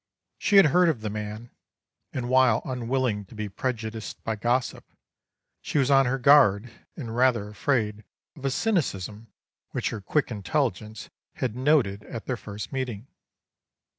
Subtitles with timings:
[0.39, 1.51] She had heard of the man,
[2.11, 4.83] and while unwilling to be prejudiced by gossip,
[5.61, 8.03] she was on her guard, and rather afraid
[8.35, 9.27] of a cynicism
[9.73, 13.05] which her quick intelligence had noted at their first meeting.